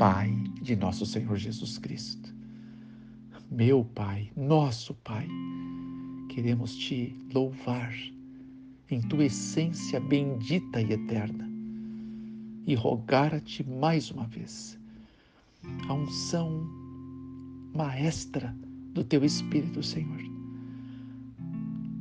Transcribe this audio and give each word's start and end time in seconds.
Pai 0.00 0.32
de 0.62 0.74
nosso 0.76 1.04
Senhor 1.04 1.36
Jesus 1.36 1.76
Cristo. 1.76 2.34
Meu 3.50 3.84
Pai, 3.84 4.32
nosso 4.34 4.94
Pai, 4.94 5.28
queremos 6.30 6.74
te 6.74 7.14
louvar 7.34 7.94
em 8.90 9.02
tua 9.02 9.26
essência 9.26 10.00
bendita 10.00 10.80
e 10.80 10.94
eterna 10.94 11.46
e 12.66 12.74
rogar 12.74 13.34
a 13.34 13.40
ti 13.40 13.62
mais 13.62 14.10
uma 14.10 14.24
vez 14.24 14.78
a 15.86 15.92
unção 15.92 16.66
maestra 17.74 18.56
do 18.94 19.04
teu 19.04 19.22
Espírito, 19.22 19.82
Senhor. 19.82 20.22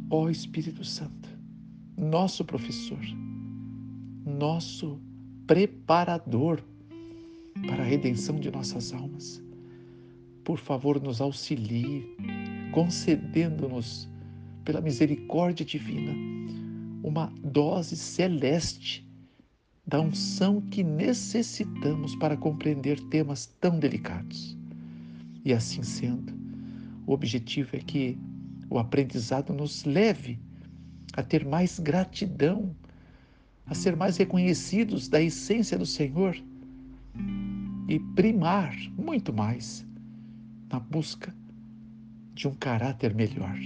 Ó 0.10 0.30
Espírito 0.30 0.86
Santo, 0.86 1.28
nosso 1.98 2.46
professor, 2.46 3.04
nosso 4.26 4.98
preparador 5.46 6.64
para 7.68 7.84
a 7.84 7.86
redenção 7.86 8.40
de 8.40 8.52
nossas 8.52 8.94
almas. 8.94 9.42
Por 10.44 10.58
favor, 10.58 11.02
nos 11.02 11.22
auxilie, 11.22 12.06
concedendo-nos, 12.72 14.10
pela 14.64 14.82
misericórdia 14.82 15.66
divina, 15.66 16.14
uma 17.04 17.34
dose 17.44 17.96
celeste 17.96 19.08
da 19.86 20.00
unção 20.00 20.62
que 20.62 20.84
necessitamos 20.84 22.16
para 22.16 22.38
compreender 22.38 23.00
temas 23.10 23.48
tão 23.60 23.80
delicados. 23.80 24.56
E 25.44 25.52
assim 25.52 25.82
sendo, 25.82 26.34
o 27.08 27.14
objetivo 27.14 27.76
é 27.76 27.80
que 27.80 28.18
o 28.70 28.78
aprendizado 28.78 29.52
nos 29.52 29.84
leve 29.86 30.38
a 31.14 31.24
ter 31.24 31.44
mais 31.46 31.80
gratidão, 31.80 32.76
a 33.66 33.74
ser 33.74 33.96
mais 33.96 34.18
reconhecidos 34.18 35.08
da 35.08 35.20
essência 35.22 35.78
do 35.78 35.86
Senhor 35.86 36.38
e 37.90 38.00
primar 38.00 38.78
muito 38.96 39.34
mais 39.34 39.84
na 40.72 40.80
busca 40.80 41.36
de 42.36 42.48
um 42.48 42.54
caráter 42.54 43.16
melhor, 43.16 43.58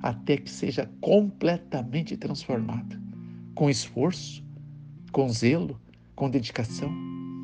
até 0.00 0.36
que 0.36 0.48
seja 0.48 0.88
completamente 1.00 2.16
transformado, 2.16 2.96
com 3.52 3.68
esforço, 3.68 4.42
com 5.10 5.28
zelo, 5.28 5.80
com 6.14 6.30
dedicação, 6.30 6.94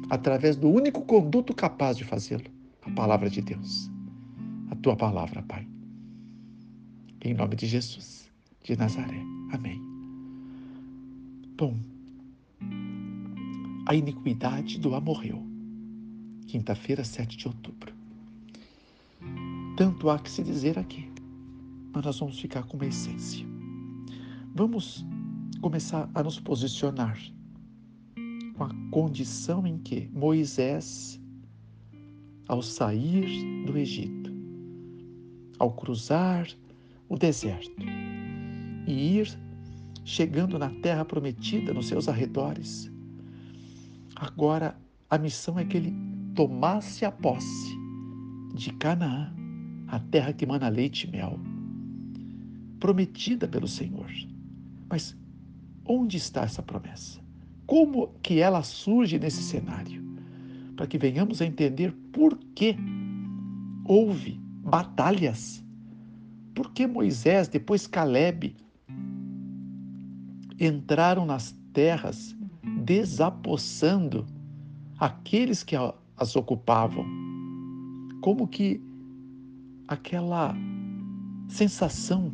através 0.08 0.54
do 0.54 0.68
único 0.70 1.02
conduto 1.02 1.52
capaz 1.52 1.96
de 1.96 2.04
fazê-lo, 2.04 2.44
a 2.82 2.90
palavra 2.92 3.28
de 3.28 3.42
Deus, 3.42 3.90
a 4.70 4.76
tua 4.76 4.94
palavra, 4.94 5.42
Pai. 5.42 5.66
Em 7.24 7.34
nome 7.34 7.56
de 7.56 7.66
Jesus, 7.66 8.30
de 8.62 8.76
Nazaré. 8.76 9.20
Amém. 9.52 9.82
Bom, 11.58 11.76
a 13.86 13.94
iniquidade 13.94 14.78
do 14.78 14.94
amorreu. 14.94 15.49
Quinta-feira, 16.50 17.04
7 17.04 17.36
de 17.36 17.46
outubro. 17.46 17.94
Tanto 19.76 20.10
há 20.10 20.18
que 20.18 20.28
se 20.28 20.42
dizer 20.42 20.76
aqui, 20.80 21.08
mas 21.92 22.04
nós 22.04 22.18
vamos 22.18 22.40
ficar 22.40 22.64
com 22.64 22.76
uma 22.76 22.86
essência. 22.86 23.46
Vamos 24.52 25.06
começar 25.60 26.10
a 26.12 26.24
nos 26.24 26.40
posicionar 26.40 27.16
com 28.56 28.64
a 28.64 28.70
condição 28.90 29.64
em 29.64 29.78
que 29.78 30.10
Moisés, 30.12 31.20
ao 32.48 32.60
sair 32.62 33.64
do 33.64 33.78
Egito, 33.78 34.32
ao 35.56 35.70
cruzar 35.70 36.48
o 37.08 37.16
deserto 37.16 37.80
e 38.88 39.18
ir 39.18 39.38
chegando 40.04 40.58
na 40.58 40.70
terra 40.82 41.04
prometida, 41.04 41.72
nos 41.72 41.86
seus 41.86 42.08
arredores. 42.08 42.90
Agora 44.16 44.76
a 45.08 45.16
missão 45.16 45.56
é 45.56 45.64
que 45.64 45.76
ele 45.76 46.09
tomasse 46.40 47.04
a 47.04 47.12
posse 47.12 47.78
de 48.54 48.72
Canaã, 48.72 49.30
a 49.86 50.00
terra 50.00 50.32
que 50.32 50.46
mana 50.46 50.70
leite 50.70 51.06
e 51.06 51.10
mel, 51.10 51.38
prometida 52.78 53.46
pelo 53.46 53.68
Senhor. 53.68 54.10
Mas 54.88 55.14
onde 55.84 56.16
está 56.16 56.44
essa 56.44 56.62
promessa? 56.62 57.20
Como 57.66 58.14
que 58.22 58.40
ela 58.40 58.62
surge 58.62 59.18
nesse 59.18 59.42
cenário? 59.42 60.02
Para 60.76 60.86
que 60.86 60.96
venhamos 60.96 61.42
a 61.42 61.44
entender 61.44 61.92
por 62.10 62.38
que 62.54 62.74
houve 63.84 64.40
batalhas 64.64 65.62
porque 66.54 66.86
Moisés, 66.86 67.48
depois 67.48 67.86
Caleb, 67.86 68.56
entraram 70.58 71.26
nas 71.26 71.54
terras 71.74 72.34
desapossando 72.82 74.24
aqueles 74.98 75.62
que 75.62 75.76
as 76.20 76.36
ocupavam. 76.36 77.06
Como 78.20 78.46
que 78.46 78.78
aquela 79.88 80.54
sensação 81.48 82.30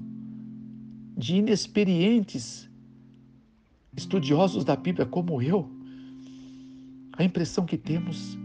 de 1.17 1.37
inexperientes 1.37 2.69
estudiosos 3.97 4.65
da 4.65 4.75
Bíblia 4.75 5.07
como 5.07 5.41
eu, 5.41 5.71
a 7.17 7.25
impressão 7.25 7.65
que 7.65 7.79
temos 7.79 8.37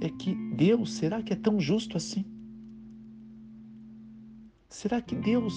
é 0.00 0.08
que 0.08 0.34
Deus, 0.56 0.94
será 0.94 1.22
que 1.22 1.34
é 1.34 1.36
tão 1.36 1.60
justo 1.60 1.96
assim? 1.96 2.24
Será 4.70 5.00
que 5.00 5.14
Deus, 5.14 5.54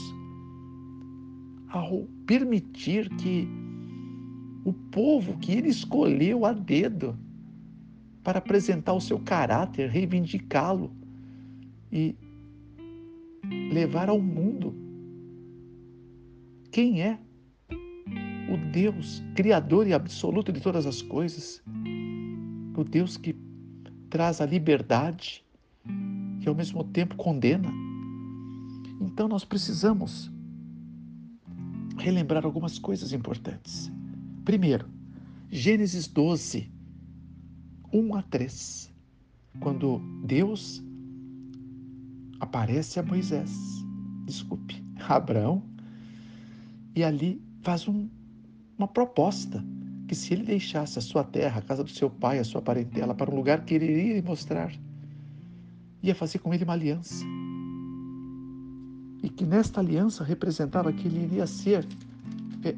ao 1.70 2.06
permitir 2.26 3.10
que 3.16 3.48
o 4.66 4.74
povo 4.74 5.38
que 5.40 5.54
ele 5.54 5.70
escolheu 5.70 6.46
a 6.46 6.54
dedo 6.54 7.18
para 8.24 8.40
apresentar 8.40 8.94
o 8.94 9.02
seu 9.02 9.20
caráter, 9.20 9.90
reivindicá-lo 9.90 10.92
e 11.92 12.16
levar 13.72 14.10
ao 14.10 14.20
mundo 14.20 14.76
quem 16.72 17.02
é 17.02 17.20
o 18.50 18.58
Deus 18.72 19.24
criador 19.36 19.88
e 19.88 19.94
absoluto 19.94 20.52
de 20.52 20.62
todas 20.62 20.86
as 20.86 21.02
coisas, 21.02 21.62
o 22.76 22.84
Deus 22.84 23.18
que 23.18 23.36
traz 24.10 24.42
a 24.42 24.46
liberdade 24.46 25.44
e 26.42 26.48
ao 26.48 26.56
mesmo 26.56 26.84
tempo 26.84 27.16
condena. 27.16 27.72
Então 29.00 29.28
nós 29.28 29.44
precisamos 29.44 30.32
relembrar 31.98 32.46
algumas 32.46 32.78
coisas 32.80 33.14
importantes. 33.14 33.92
Primeiro, 34.44 34.88
Gênesis 35.50 36.08
12, 36.08 36.71
1 37.94 38.16
a 38.16 38.22
3, 38.24 38.92
quando 39.60 40.00
Deus 40.26 40.84
aparece 42.40 43.00
a 43.00 43.04
Moisés, 43.04 43.52
desculpe, 44.26 44.84
a 45.08 45.16
Abraão, 45.16 45.64
e 46.96 47.04
ali 47.04 47.42
faz 47.62 47.88
um, 47.88 48.10
uma 48.78 48.88
proposta 48.88 49.64
que 50.08 50.16
se 50.16 50.34
ele 50.34 50.44
deixasse 50.44 51.00
a 51.00 51.02
sua 51.02 51.24
terra, 51.24 51.60
a 51.60 51.62
casa 51.62 51.84
do 51.84 51.90
seu 51.90 52.10
pai, 52.10 52.40
a 52.40 52.44
sua 52.44 52.62
parentela, 52.62 53.14
para 53.14 53.32
um 53.32 53.36
lugar 53.36 53.64
que 53.64 53.76
ele 53.76 53.86
iria 53.86 54.14
lhe 54.16 54.22
mostrar, 54.22 54.74
ia 56.04 56.16
fazer 56.16 56.40
com 56.40 56.54
ele 56.54 56.64
uma 56.64 56.74
aliança. 56.74 57.24
E 59.24 59.30
que 59.30 59.46
nesta 59.46 59.80
aliança 59.80 60.24
representava 60.24 60.92
que 60.92 61.08
ele 61.08 61.24
iria 61.24 61.48
ser 61.48 61.88
é, 62.64 62.76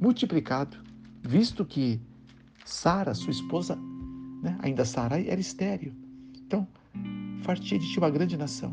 multiplicado, 0.00 0.76
visto 1.22 1.64
que 1.64 2.00
Sara, 2.64 3.14
sua 3.14 3.30
esposa, 3.30 3.78
né, 4.42 4.56
ainda 4.60 4.84
Sara 4.84 5.20
era 5.20 5.40
estéreo. 5.40 5.94
Então, 6.46 6.66
fartia 7.42 7.78
de 7.78 7.90
ti 7.90 7.98
uma 7.98 8.10
grande 8.10 8.36
nação. 8.36 8.72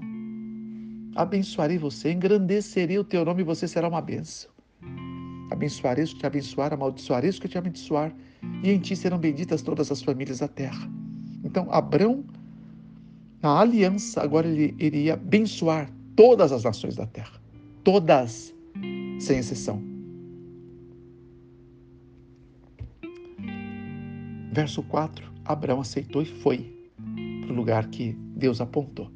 Abençoarei 1.16 1.78
você, 1.78 2.12
engrandecerei 2.12 3.00
o 3.00 3.04
teu 3.04 3.24
nome 3.24 3.42
e 3.42 3.46
você 3.46 3.68
será 3.68 3.88
uma 3.88 4.02
bênção. 4.02 4.50
Abençoarei 5.52 6.04
os 6.04 6.14
que 6.14 6.20
te 6.20 6.26
abençoar, 6.26 6.74
amaldiçoarei 6.74 7.30
os 7.30 7.40
que 7.40 7.48
te 7.48 7.58
abençoar, 7.58 8.14
e 8.64 8.70
em 8.70 8.80
ti 8.80 8.96
serão 8.96 9.18
benditas 9.18 9.62
todas 9.62 9.92
as 9.92 10.02
famílias 10.02 10.40
da 10.40 10.48
terra. 10.48 10.90
Então, 11.44 11.68
Abrão, 11.72 12.26
na 13.42 13.60
aliança, 13.60 14.22
agora 14.22 14.48
ele 14.48 14.76
iria 14.80 15.14
abençoar 15.14 15.90
todas 16.16 16.52
as 16.52 16.64
nações 16.64 16.96
da 16.96 17.06
terra. 17.06 17.40
Todas, 17.84 18.54
sem 19.20 19.38
exceção. 19.38 19.82
Verso 24.52 24.82
4: 24.84 25.35
Abraão 25.46 25.82
aceitou 25.82 26.22
e 26.22 26.26
foi 26.26 26.90
para 27.42 27.54
o 27.54 27.56
lugar 27.56 27.88
que 27.88 28.14
Deus 28.36 28.60
apontou. 28.60 29.12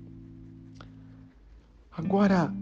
Agora, 1.91 2.53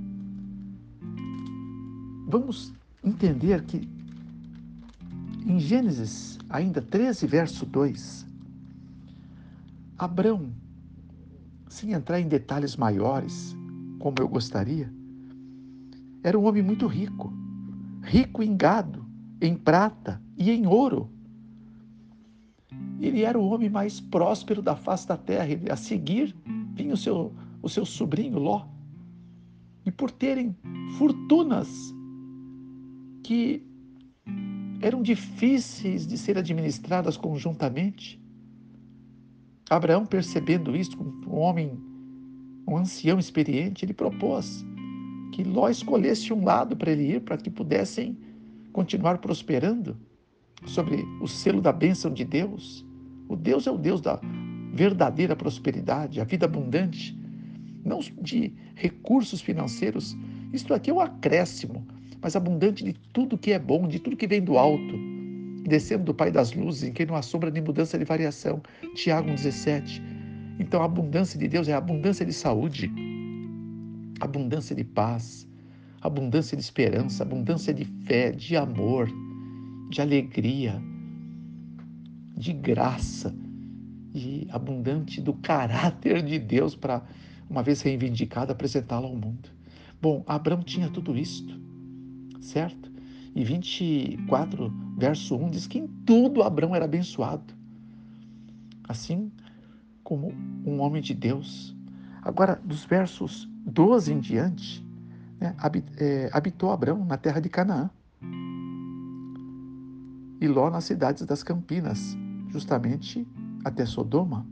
vamos 2.27 2.73
entender 3.03 3.63
que 3.65 3.87
em 5.45 5.59
Gênesis, 5.59 6.39
ainda 6.49 6.81
13, 6.81 7.27
verso 7.27 7.65
2, 7.65 8.27
Abraão, 9.97 10.51
sem 11.69 11.93
entrar 11.93 12.19
em 12.19 12.27
detalhes 12.27 12.75
maiores, 12.75 13.55
como 13.99 14.17
eu 14.19 14.27
gostaria, 14.27 14.91
era 16.23 16.37
um 16.37 16.45
homem 16.45 16.61
muito 16.61 16.87
rico, 16.87 17.31
rico 18.03 18.43
em 18.43 18.55
gado, 18.57 19.05
em 19.41 19.55
prata 19.55 20.21
e 20.35 20.51
em 20.51 20.67
ouro. 20.67 21.09
Ele 23.05 23.23
era 23.23 23.37
o 23.37 23.47
homem 23.47 23.69
mais 23.69 23.99
próspero 23.99 24.61
da 24.61 24.75
face 24.75 25.07
da 25.07 25.17
terra. 25.17 25.45
A 25.71 25.75
seguir 25.75 26.35
vinha 26.73 26.93
o 26.93 26.97
seu, 26.97 27.33
o 27.61 27.69
seu 27.69 27.85
sobrinho 27.85 28.39
Ló. 28.39 28.65
E 29.85 29.91
por 29.91 30.11
terem 30.11 30.55
fortunas 30.97 31.69
que 33.23 33.63
eram 34.81 35.01
difíceis 35.01 36.05
de 36.05 36.17
ser 36.17 36.37
administradas 36.37 37.17
conjuntamente, 37.17 38.19
Abraão, 39.69 40.05
percebendo 40.05 40.75
isso, 40.75 40.97
um 40.99 41.35
homem, 41.35 41.77
um 42.67 42.77
ancião 42.77 43.19
experiente, 43.19 43.83
ele 43.83 43.93
propôs 43.93 44.65
que 45.33 45.43
Ló 45.43 45.69
escolhesse 45.69 46.31
um 46.31 46.43
lado 46.43 46.75
para 46.75 46.91
ele 46.91 47.15
ir, 47.15 47.21
para 47.21 47.37
que 47.37 47.49
pudessem 47.49 48.17
continuar 48.71 49.17
prosperando 49.17 49.97
sobre 50.65 51.03
o 51.21 51.27
selo 51.27 51.61
da 51.61 51.71
bênção 51.71 52.11
de 52.11 52.23
Deus. 52.23 52.85
O 53.27 53.35
Deus 53.35 53.67
é 53.67 53.71
o 53.71 53.77
Deus 53.77 54.01
da 54.01 54.19
verdadeira 54.73 55.35
prosperidade, 55.35 56.21
a 56.21 56.23
vida 56.23 56.45
abundante, 56.45 57.17
não 57.83 57.99
de 58.21 58.53
recursos 58.75 59.41
financeiros. 59.41 60.15
Isto 60.53 60.73
aqui 60.73 60.89
é 60.89 60.93
um 60.93 60.99
acréscimo, 60.99 61.85
mas 62.21 62.35
abundante 62.35 62.83
de 62.83 62.93
tudo 63.13 63.37
que 63.37 63.51
é 63.51 63.59
bom, 63.59 63.87
de 63.87 63.99
tudo 63.99 64.15
que 64.15 64.27
vem 64.27 64.41
do 64.41 64.57
alto, 64.57 64.93
descendo 65.63 66.05
do 66.05 66.13
Pai 66.13 66.31
das 66.31 66.53
luzes, 66.53 66.83
em 66.83 66.93
quem 66.93 67.05
não 67.05 67.15
há 67.15 67.21
sombra 67.21 67.51
nem 67.51 67.61
mudança 67.61 67.97
de 67.97 68.05
variação. 68.05 68.61
Tiago 68.95 69.29
17. 69.29 70.01
Então 70.59 70.81
a 70.81 70.85
abundância 70.85 71.39
de 71.39 71.47
Deus 71.47 71.67
é 71.67 71.73
a 71.73 71.77
abundância 71.77 72.25
de 72.25 72.33
saúde, 72.33 72.91
abundância 74.19 74.75
de 74.75 74.83
paz, 74.83 75.47
abundância 76.01 76.55
de 76.55 76.63
esperança, 76.63 77.23
abundância 77.23 77.73
de 77.73 77.85
fé, 78.05 78.31
de 78.31 78.55
amor, 78.55 79.09
de 79.89 80.01
alegria, 80.01 80.81
de 82.37 82.53
graça 82.53 83.35
e 84.13 84.47
abundante 84.51 85.19
do 85.19 85.33
caráter 85.33 86.21
de 86.21 86.37
Deus 86.37 86.75
para, 86.75 87.01
uma 87.49 87.63
vez 87.63 87.81
reivindicado, 87.81 88.51
apresentá-lo 88.51 89.07
ao 89.07 89.15
mundo. 89.15 89.49
Bom, 89.99 90.23
Abraão 90.27 90.61
tinha 90.61 90.89
tudo 90.89 91.17
isto, 91.17 91.59
certo? 92.39 92.91
E 93.35 93.43
24, 93.43 94.71
verso 94.97 95.35
1 95.35 95.49
diz 95.49 95.67
que 95.67 95.79
em 95.79 95.87
tudo 96.05 96.43
Abraão 96.43 96.75
era 96.75 96.85
abençoado, 96.85 97.53
assim 98.87 99.31
como 100.03 100.33
um 100.65 100.79
homem 100.79 101.01
de 101.01 101.13
Deus. 101.13 101.75
Agora, 102.21 102.61
dos 102.63 102.85
versos 102.85 103.49
12 103.65 104.13
em 104.13 104.19
diante, 104.19 104.85
né, 105.39 105.55
é, 105.97 106.29
habitou 106.31 106.71
Abraão 106.71 107.03
na 107.03 107.17
terra 107.17 107.39
de 107.39 107.49
Canaã 107.49 107.89
e 110.39 110.47
Ló 110.47 110.69
nas 110.69 110.83
cidades 110.83 111.25
das 111.25 111.43
Campinas, 111.43 112.15
justamente 112.57 113.27
até 113.63 113.85
Sodoma. 113.85 114.45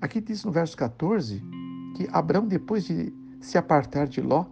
Aqui 0.00 0.20
diz 0.20 0.44
no 0.44 0.50
verso 0.50 0.76
14 0.76 1.42
que 1.96 2.08
Abraão, 2.10 2.46
depois 2.46 2.84
de 2.84 3.12
se 3.40 3.58
apartar 3.58 4.08
de 4.08 4.20
Ló, 4.20 4.46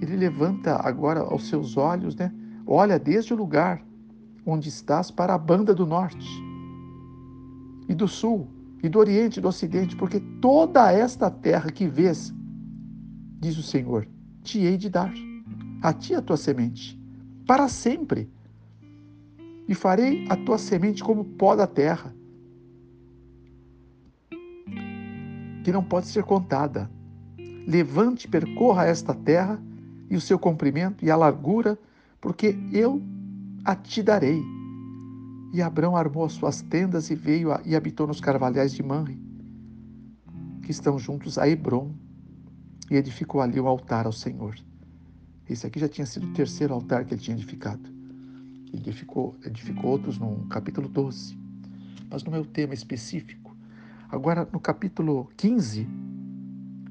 ele 0.00 0.16
levanta 0.16 0.76
agora 0.76 1.34
os 1.34 1.48
seus 1.48 1.76
olhos, 1.76 2.16
né? 2.16 2.32
Olha 2.66 2.98
desde 2.98 3.32
o 3.32 3.36
lugar 3.36 3.84
onde 4.44 4.68
estás 4.68 5.10
para 5.10 5.34
a 5.34 5.38
banda 5.38 5.74
do 5.74 5.86
norte 5.86 6.28
e 7.88 7.94
do 7.94 8.08
sul 8.08 8.48
e 8.82 8.88
do 8.88 8.98
oriente 8.98 9.38
e 9.38 9.42
do 9.42 9.48
ocidente, 9.48 9.96
porque 9.96 10.20
toda 10.40 10.90
esta 10.92 11.30
terra 11.30 11.70
que 11.70 11.86
vês, 11.86 12.34
diz 13.40 13.58
o 13.58 13.62
Senhor, 13.62 14.08
te 14.42 14.60
hei 14.60 14.76
de 14.76 14.88
dar, 14.88 15.12
a 15.82 15.92
ti 15.92 16.14
a 16.14 16.22
tua 16.22 16.36
semente, 16.36 16.98
para 17.46 17.68
sempre. 17.68 18.30
E 19.68 19.74
farei 19.74 20.26
a 20.28 20.36
tua 20.36 20.56
semente 20.56 21.04
como 21.04 21.24
pó 21.24 21.54
da 21.54 21.66
terra, 21.66 22.14
que 25.62 25.70
não 25.70 25.84
pode 25.84 26.06
ser 26.06 26.24
contada. 26.24 26.90
Levante, 27.66 28.26
percorra 28.26 28.86
esta 28.86 29.12
terra 29.12 29.62
e 30.08 30.16
o 30.16 30.20
seu 30.20 30.38
comprimento 30.38 31.04
e 31.04 31.10
a 31.10 31.16
largura, 31.16 31.78
porque 32.18 32.56
eu 32.72 33.02
a 33.62 33.76
te 33.76 34.02
darei. 34.02 34.42
E 35.52 35.60
Abrão 35.60 35.94
armou 35.94 36.24
as 36.24 36.32
suas 36.32 36.62
tendas 36.62 37.10
e 37.10 37.14
veio 37.14 37.52
a, 37.52 37.60
e 37.66 37.76
habitou 37.76 38.06
nos 38.06 38.20
carvalhais 38.20 38.72
de 38.72 38.82
Manre, 38.82 39.20
que 40.62 40.70
estão 40.70 40.98
juntos 40.98 41.36
a 41.36 41.46
Hebron, 41.46 41.92
e 42.90 42.96
edificou 42.96 43.42
ali 43.42 43.60
o 43.60 43.66
altar 43.66 44.06
ao 44.06 44.12
Senhor. 44.12 44.56
Esse 45.46 45.66
aqui 45.66 45.78
já 45.78 45.88
tinha 45.88 46.06
sido 46.06 46.26
o 46.26 46.32
terceiro 46.32 46.72
altar 46.72 47.04
que 47.04 47.12
ele 47.12 47.20
tinha 47.20 47.36
edificado. 47.36 47.97
Edificou, 48.72 49.36
edificou 49.44 49.90
outros 49.90 50.18
no 50.18 50.46
capítulo 50.48 50.88
12, 50.88 51.38
mas 52.10 52.22
não 52.24 52.34
é 52.34 52.38
o 52.38 52.44
tema 52.44 52.74
específico. 52.74 53.56
Agora, 54.08 54.48
no 54.52 54.60
capítulo 54.60 55.30
15, 55.36 55.88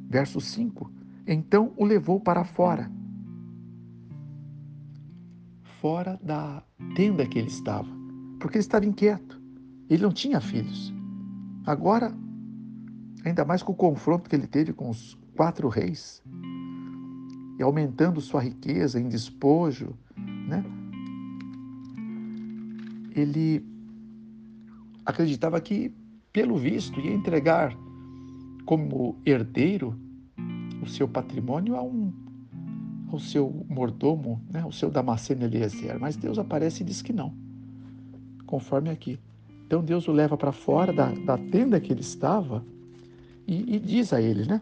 verso 0.09 0.41
5, 0.41 0.91
então 1.25 1.73
o 1.75 1.85
levou 1.85 2.19
para 2.19 2.43
fora 2.43 2.91
fora 5.81 6.19
da 6.21 6.63
tenda 6.95 7.25
que 7.25 7.37
ele 7.37 7.47
estava, 7.47 7.87
porque 8.39 8.57
ele 8.57 8.63
estava 8.63 8.85
inquieto. 8.85 9.41
Ele 9.89 10.03
não 10.03 10.11
tinha 10.11 10.41
filhos. 10.41 10.93
Agora, 11.65 12.13
ainda 13.23 13.45
mais 13.45 13.63
com 13.63 13.71
o 13.71 13.75
confronto 13.75 14.29
que 14.29 14.35
ele 14.35 14.47
teve 14.47 14.73
com 14.73 14.89
os 14.89 15.17
quatro 15.35 15.67
reis, 15.67 16.23
e 17.59 17.63
aumentando 17.63 18.21
sua 18.21 18.41
riqueza 18.41 18.99
em 18.99 19.07
despojo, 19.07 19.95
né? 20.47 20.63
Ele 23.17 23.65
acreditava 25.05 25.59
que, 25.59 25.93
pelo 26.31 26.57
visto, 26.57 26.99
ia 26.99 27.13
entregar 27.13 27.75
como 28.65 29.17
herdeiro 29.25 29.97
o 30.81 30.87
seu 30.87 31.07
patrimônio 31.07 31.75
a 31.75 31.81
um 31.81 32.13
ao 33.11 33.19
seu 33.19 33.65
mordomo, 33.69 34.41
né, 34.51 34.61
ao 34.61 34.71
seu 34.71 34.89
Damasceno 34.89 35.45
Eliezer, 35.45 35.97
mas 35.99 36.17
Deus 36.17 36.37
aparece 36.37 36.83
e 36.83 36.85
diz 36.85 37.01
que 37.01 37.13
não, 37.13 37.33
conforme 38.45 38.89
aqui. 38.89 39.17
Então 39.65 39.83
Deus 39.83 40.07
o 40.07 40.11
leva 40.11 40.37
para 40.37 40.51
fora 40.51 40.93
da, 40.93 41.11
da, 41.11 41.37
tenda 41.37 41.79
que 41.79 41.91
ele 41.91 42.01
estava 42.01 42.65
e, 43.47 43.75
e 43.75 43.79
diz 43.79 44.13
a 44.13 44.21
ele, 44.21 44.45
né? 44.45 44.61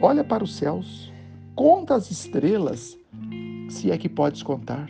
Olha 0.00 0.22
para 0.22 0.44
os 0.44 0.54
céus, 0.56 1.12
conta 1.54 1.94
as 1.94 2.10
estrelas, 2.10 2.96
se 3.68 3.90
é 3.90 3.98
que 3.98 4.08
podes 4.08 4.42
contar. 4.42 4.88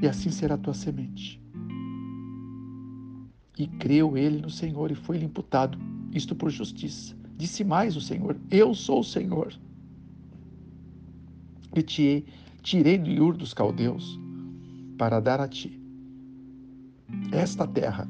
E 0.00 0.08
assim 0.08 0.30
será 0.30 0.54
a 0.54 0.58
tua 0.58 0.74
semente. 0.74 1.40
E 3.58 3.66
creu 3.66 4.16
ele 4.16 4.40
no 4.40 4.50
Senhor 4.50 4.90
e 4.90 4.94
foi-lhe 4.94 5.24
imputado, 5.24 5.78
isto 6.12 6.34
por 6.34 6.50
justiça. 6.50 7.16
Disse 7.36 7.64
mais 7.64 7.96
o 7.96 8.00
Senhor: 8.00 8.36
Eu 8.50 8.74
sou 8.74 9.00
o 9.00 9.04
Senhor 9.04 9.52
que 11.72 11.82
te 11.82 12.26
tirei 12.62 12.98
do 12.98 13.10
Iur 13.10 13.36
dos 13.36 13.52
caldeus 13.52 14.18
para 14.96 15.20
dar 15.20 15.40
a 15.40 15.48
ti 15.48 15.80
esta 17.32 17.66
terra 17.66 18.08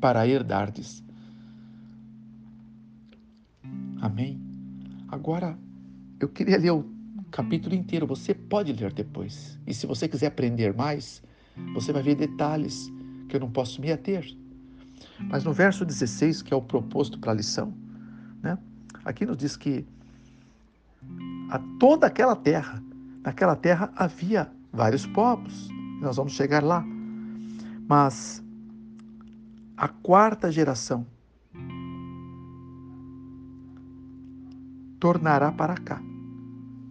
para 0.00 0.26
herdardes. 0.26 1.02
Amém? 4.00 4.40
Agora, 5.08 5.58
eu 6.20 6.28
queria 6.28 6.58
ler 6.58 6.70
o 6.70 6.95
capítulo 7.30 7.74
inteiro. 7.74 8.06
Você 8.06 8.34
pode 8.34 8.72
ler 8.72 8.92
depois. 8.92 9.58
E 9.66 9.74
se 9.74 9.86
você 9.86 10.08
quiser 10.08 10.26
aprender 10.26 10.74
mais, 10.74 11.22
você 11.74 11.92
vai 11.92 12.02
ver 12.02 12.14
detalhes 12.14 12.90
que 13.28 13.36
eu 13.36 13.40
não 13.40 13.50
posso 13.50 13.80
me 13.80 13.90
ater. 13.90 14.26
Mas 15.20 15.44
no 15.44 15.52
verso 15.52 15.84
16, 15.84 16.42
que 16.42 16.52
é 16.52 16.56
o 16.56 16.62
proposto 16.62 17.18
para 17.18 17.32
a 17.32 17.34
lição, 17.34 17.74
né? 18.42 18.58
aqui 19.04 19.24
nos 19.24 19.36
diz 19.36 19.56
que 19.56 19.86
a 21.50 21.58
toda 21.78 22.06
aquela 22.06 22.36
terra. 22.36 22.82
Naquela 23.22 23.56
terra 23.56 23.92
havia 23.96 24.50
vários 24.72 25.06
povos. 25.06 25.68
Nós 26.00 26.16
vamos 26.16 26.32
chegar 26.32 26.62
lá. 26.62 26.84
Mas 27.88 28.42
a 29.76 29.88
quarta 29.88 30.50
geração 30.50 31.06
tornará 34.98 35.52
para 35.52 35.74
cá. 35.76 36.00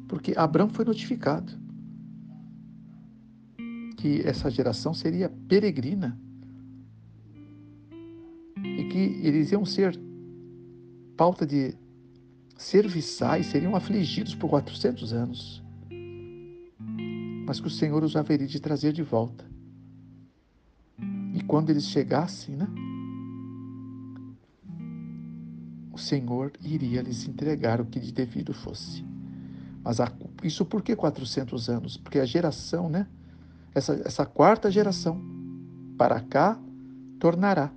Porque 0.07 0.33
Abraão 0.37 0.69
foi 0.69 0.85
notificado 0.85 1.51
que 3.97 4.21
essa 4.21 4.49
geração 4.51 4.93
seria 4.93 5.29
peregrina 5.47 6.19
e 8.63 8.83
que 8.85 9.19
eles 9.23 9.51
iam 9.51 9.65
ser 9.65 9.99
pauta 11.17 11.45
de 11.45 11.75
serviçais 12.57 13.47
seriam 13.47 13.75
afligidos 13.75 14.35
por 14.35 14.49
400 14.49 15.13
anos, 15.13 15.63
mas 17.45 17.59
que 17.59 17.67
o 17.67 17.71
Senhor 17.71 18.03
os 18.03 18.15
haveria 18.15 18.47
de 18.47 18.59
trazer 18.59 18.93
de 18.93 19.03
volta. 19.03 19.45
E 21.33 21.41
quando 21.43 21.69
eles 21.69 21.85
chegassem, 21.85 22.55
né, 22.55 22.67
o 25.91 25.97
Senhor 25.97 26.53
iria 26.61 27.01
lhes 27.01 27.27
entregar 27.27 27.81
o 27.81 27.85
que 27.85 27.99
de 27.99 28.11
devido 28.11 28.53
fosse. 28.53 29.03
Mas 29.85 29.99
isso 30.43 30.65
por 30.65 30.81
que 30.81 30.95
400 30.95 31.69
anos? 31.69 31.95
Porque 31.95 32.17
a 32.17 32.25
geração, 32.25 32.89
né, 32.89 33.05
essa, 33.75 33.93
essa 34.03 34.25
quarta 34.25 34.71
geração, 34.71 35.21
para 35.95 36.19
cá 36.19 36.59
tornará, 37.19 37.71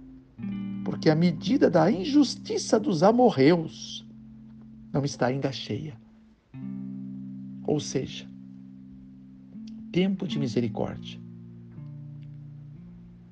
porque 0.86 1.10
a 1.10 1.14
medida 1.14 1.68
da 1.68 1.90
injustiça 1.90 2.80
dos 2.80 3.02
amorreus 3.02 4.06
não 4.90 5.04
está 5.04 5.26
ainda 5.26 5.52
cheia. 5.52 5.94
Ou 7.66 7.78
seja, 7.78 8.26
tempo 9.92 10.26
de 10.26 10.38
misericórdia 10.38 11.20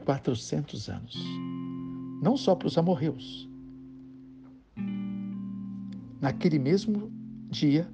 400 0.04 0.88
anos. 0.90 1.16
Não 2.22 2.36
só 2.36 2.54
para 2.54 2.68
os 2.68 2.76
amorreus. 2.76 3.48
Naquele 6.20 6.58
mesmo 6.58 7.10
dia, 7.50 7.90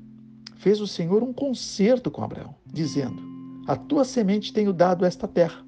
fez 0.63 0.81
o 0.81 0.87
Senhor 0.87 1.25
um 1.25 1.33
concerto 1.33 2.09
com 2.09 2.23
Abraão, 2.23 2.55
dizendo: 2.65 3.21
A 3.67 3.75
tua 3.77 4.05
semente 4.05 4.53
tenho 4.53 4.73
dado 4.73 5.05
esta 5.05 5.27
terra. 5.27 5.67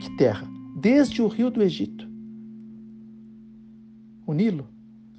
Que 0.00 0.16
terra? 0.16 0.48
Desde 0.80 1.20
o 1.20 1.28
rio 1.28 1.50
do 1.50 1.62
Egito, 1.62 2.08
o 4.26 4.32
Nilo, 4.32 4.66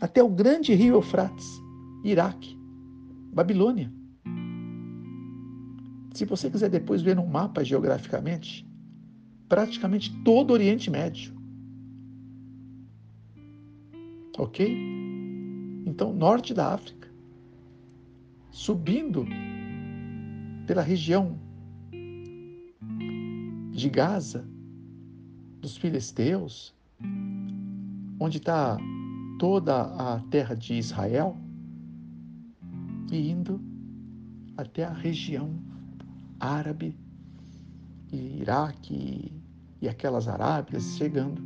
até 0.01 0.24
o 0.24 0.30
grande 0.30 0.74
rio 0.74 0.96
Eufrates, 0.96 1.62
Iraque, 2.04 2.58
Babilônia. 3.32 3.94
Se 6.16 6.25
você 6.25 6.50
quiser 6.50 6.70
depois 6.70 7.04
ver 7.04 7.20
um 7.20 7.28
mapa 7.28 7.63
geograficamente, 7.63 8.68
praticamente 9.48 10.12
todo 10.24 10.50
o 10.50 10.54
Oriente 10.54 10.89
Médio. 10.89 11.32
Ok? 14.36 14.75
Então, 15.86 16.13
norte 16.13 16.54
da 16.54 16.74
África, 16.74 16.99
subindo 18.51 19.25
pela 20.65 20.82
região 20.82 21.38
de 23.72 23.89
Gaza, 23.89 24.46
dos 25.62 25.77
filisteus, 25.77 26.75
onde 28.20 28.38
está 28.38 28.77
toda 29.39 29.82
a 29.82 30.20
terra 30.29 30.56
de 30.56 30.74
Israel, 30.74 31.38
e 33.12 33.29
indo 33.29 33.62
até 34.58 34.84
a 34.84 34.94
região 34.94 35.50
árabe 36.39 36.96
e 38.12 38.41
Iraque 38.41 39.32
e 39.82 39.88
aquelas 39.88 40.27
Arábias 40.27 40.98
chegando 40.98 41.41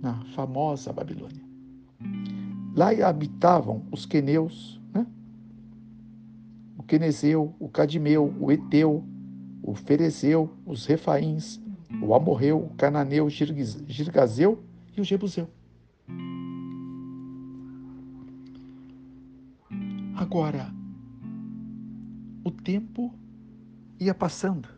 na 0.00 0.24
famosa 0.34 0.92
Babilônia. 0.92 1.42
Lá 2.74 2.90
habitavam 3.06 3.84
os 3.90 4.06
queneus, 4.06 4.80
quenezeu, 6.92 7.54
o 7.58 7.70
cadimeu, 7.70 8.34
o 8.38 8.52
eteu, 8.52 9.02
o 9.62 9.74
ferezeu, 9.74 10.50
os 10.66 10.84
refaíns, 10.84 11.58
o 12.02 12.14
amorreu, 12.14 12.62
o 12.62 12.74
cananeu, 12.74 13.24
o 13.24 13.30
girgazeu 13.30 14.62
e 14.94 15.00
o 15.00 15.04
jebuseu. 15.04 15.48
Agora, 20.14 20.70
o 22.44 22.50
tempo 22.50 23.14
ia 23.98 24.12
passando 24.12 24.68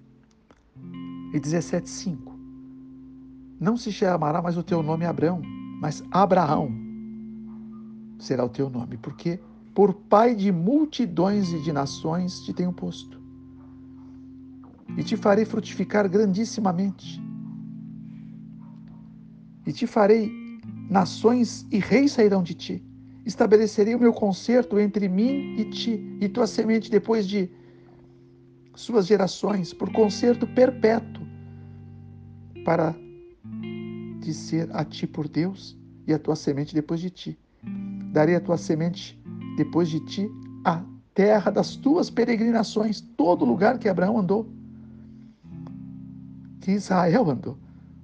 e 1.34 1.40
17,5. 1.40 2.32
Não 3.58 3.76
se 3.76 3.90
chamará 3.90 4.40
mais 4.40 4.56
o 4.56 4.62
teu 4.62 4.84
nome 4.84 5.04
Abraão, 5.04 5.42
mas 5.80 6.00
Abraão 6.12 6.70
será 8.20 8.44
o 8.44 8.48
teu 8.48 8.70
nome, 8.70 8.98
porque 8.98 9.40
por 9.74 9.92
pai 9.92 10.34
de 10.34 10.52
multidões 10.52 11.52
e 11.52 11.58
de 11.60 11.72
nações 11.72 12.40
te 12.40 12.52
tenho 12.52 12.72
posto. 12.72 13.20
E 14.96 15.02
te 15.02 15.16
farei 15.16 15.44
frutificar 15.44 16.08
grandissimamente. 16.08 17.20
E 19.66 19.72
te 19.72 19.86
farei 19.86 20.30
nações 20.88 21.66
e 21.72 21.78
reis 21.78 22.12
sairão 22.12 22.42
de 22.42 22.54
ti. 22.54 22.84
Estabelecerei 23.26 23.94
o 23.94 23.98
meu 23.98 24.12
concerto 24.12 24.78
entre 24.78 25.08
mim 25.08 25.56
e 25.58 25.64
ti, 25.70 26.18
e 26.20 26.28
tua 26.28 26.46
semente 26.46 26.90
depois 26.90 27.26
de 27.26 27.50
suas 28.76 29.06
gerações, 29.06 29.72
por 29.72 29.90
concerto 29.92 30.46
perpétuo 30.46 31.24
para 32.64 32.94
te 34.20 34.32
ser 34.32 34.68
a 34.74 34.84
ti 34.84 35.06
por 35.06 35.26
Deus 35.26 35.76
e 36.06 36.12
a 36.12 36.18
tua 36.18 36.36
semente 36.36 36.74
depois 36.74 37.00
de 37.00 37.10
ti. 37.10 37.38
Darei 38.12 38.36
a 38.36 38.40
tua 38.40 38.56
semente 38.56 39.18
depois 39.56 39.88
de 39.88 40.00
ti 40.00 40.30
a 40.64 40.82
terra 41.14 41.50
das 41.50 41.76
tuas 41.76 42.10
peregrinações, 42.10 43.00
todo 43.00 43.44
lugar 43.44 43.78
que 43.78 43.88
Abraão 43.88 44.18
andou, 44.18 44.48
que 46.60 46.72
Israel 46.72 47.30
andou, 47.30 47.56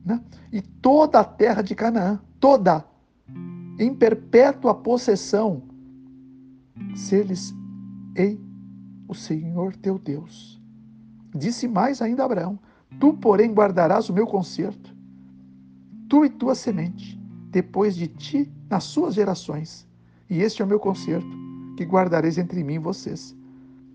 né? 0.05 0.23
e 0.53 0.61
toda 0.61 1.21
a 1.21 1.25
terra 1.25 1.63
de 1.63 1.75
Canaã, 1.75 2.21
toda, 2.39 2.85
em 3.79 3.95
perpétua 3.95 4.75
possessão, 4.75 5.63
ser-lhes 6.95 7.55
ei 8.15 8.41
o 9.09 9.15
Senhor 9.15 9.75
teu 9.77 9.99
Deus. 9.99 10.61
Disse 11.35 11.67
mais 11.67 12.01
ainda 12.03 12.25
Abraão: 12.25 12.59
Tu, 12.99 13.13
porém, 13.15 13.53
guardarás 13.53 14.09
o 14.09 14.13
meu 14.13 14.27
conserto, 14.27 14.95
tu 16.09 16.25
e 16.25 16.31
tua 16.31 16.55
semente, 16.55 17.19
depois 17.51 17.97
de 17.97 18.09
ti, 18.09 18.53
nas 18.69 18.85
suas 18.85 19.15
gerações. 19.15 19.89
E 20.31 20.41
este 20.43 20.63
é 20.63 20.65
o 20.65 20.69
meu 20.69 20.79
conserto, 20.79 21.29
que 21.77 21.85
guardareis 21.85 22.39
entre 22.39 22.63
mim 22.63 22.75
e 22.75 22.79
vocês, 22.79 23.37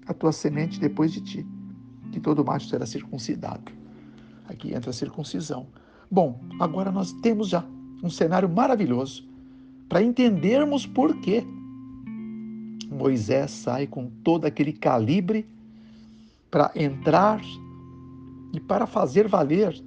a 0.06 0.13
tua 0.13 0.34
semente 0.34 0.80
depois 0.82 1.13
de 1.13 1.22
ti, 1.22 1.48
que 2.12 2.20
todo 2.20 2.44
macho 2.44 2.68
será 2.68 2.86
circuncidado. 2.86 3.72
Aqui 4.50 4.74
entra 4.74 4.89
a 4.89 4.94
circuncisão. 4.94 5.68
Bom, 6.12 6.42
agora 6.60 6.92
nós 6.92 7.13
temos 7.13 7.48
já 7.48 7.65
um 8.04 8.10
cenário 8.10 8.50
maravilhoso 8.50 9.27
para 9.88 10.04
entendermos 10.04 10.86
por 10.86 11.15
que 11.22 11.42
Moisés 12.92 13.51
sai 13.51 13.88
com 13.88 14.10
todo 14.24 14.46
aquele 14.46 14.74
calibre 14.74 15.48
para 16.51 16.72
entrar 16.75 17.42
e 18.54 18.60
para 18.60 18.86
fazer 18.86 19.27
valer 19.27 19.82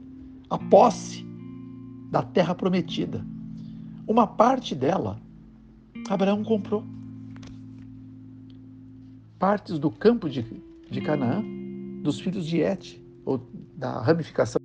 a 0.49 0.59
posse 0.59 1.26
da 2.11 2.23
terra 2.23 2.55
prometida. 2.55 3.25
Uma 4.07 4.26
parte 4.26 4.75
dela, 4.75 5.21
Abraão 6.09 6.43
comprou. 6.43 6.85
Partes 9.38 9.79
do 9.79 9.91
campo 9.91 10.29
de, 10.29 10.45
de 10.91 11.00
Canaã, 11.00 11.43
dos 12.03 12.19
filhos 12.19 12.47
de 12.47 12.61
Et, 12.61 13.00
ou 13.25 13.41
da 13.77 14.00
ramificação 14.00 14.58